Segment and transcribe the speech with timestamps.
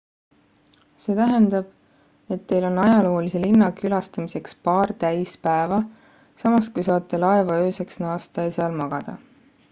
[1.01, 5.77] see tähendab et teil on ajaloolise linna külastamiseks paar täis päeva
[6.45, 9.15] samas kui saate laeva ööseks naasta ja seal magada